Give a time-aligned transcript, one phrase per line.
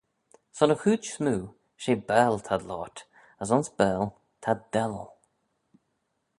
[0.57, 1.43] Son y chooid smoo,
[1.81, 2.97] she Baarle t'ad loayrt,
[3.41, 4.07] as ayns Baarle,
[4.41, 5.09] t'ad dellal.